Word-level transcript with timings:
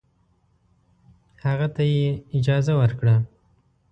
هغه 1.45 1.67
ته 1.75 1.83
یې 1.93 2.07
اجازه 2.37 2.73
ورکړه. 2.81 3.15